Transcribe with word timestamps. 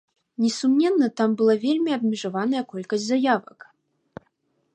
Несумненна, 0.43 1.09
там 1.21 1.29
была 1.41 1.55
вельмі 1.67 1.91
абмежаваная 1.99 2.63
колькасць 2.75 3.07
заявак. 3.11 3.59